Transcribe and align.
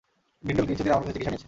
Grindle 0.45 0.65
কিছুদিন 0.69 0.91
আমার 0.95 1.03
কাছে 1.05 1.13
চিকিৎসা 1.15 1.31
নিয়েছে। 1.31 1.39